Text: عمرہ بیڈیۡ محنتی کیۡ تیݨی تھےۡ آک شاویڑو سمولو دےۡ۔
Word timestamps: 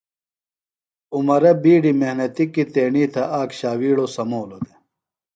عمرہ 1.15 1.51
بیڈیۡ 1.61 1.97
محنتی 1.99 2.45
کیۡ 2.53 2.67
تیݨی 2.73 3.03
تھےۡ 3.13 3.29
آک 3.39 3.49
شاویڑو 3.59 4.05
سمولو 4.15 4.57
دےۡ۔ 4.63 4.77